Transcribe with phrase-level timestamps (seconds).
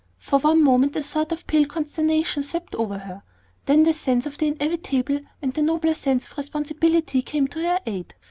[0.17, 3.21] For one moment a sort of pale consternation swept over her.
[3.67, 7.79] Then the sense of the inevitable and the nobler sense of responsibility came to her
[7.85, 8.15] aid.